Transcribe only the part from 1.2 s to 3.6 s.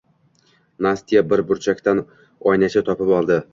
bir burchakdan oynacha topib oldi.